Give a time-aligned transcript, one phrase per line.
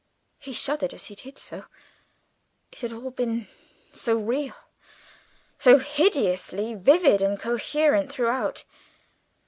[0.39, 1.65] He shuddered as he did so;
[2.71, 3.47] it had all been
[3.91, 4.55] so real,
[5.59, 8.63] so hideously vivid and coherent throughout.